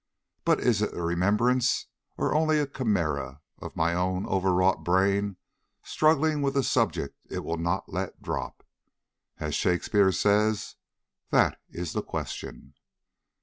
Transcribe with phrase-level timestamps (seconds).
[0.45, 1.85] But is it a remembrance,
[2.17, 5.37] or only a chimera of my own overwrought brain
[5.83, 8.63] struggling with a subject it will not let drop?
[9.37, 10.73] As Shakespeare says,
[11.29, 12.73] 'That is the question!'"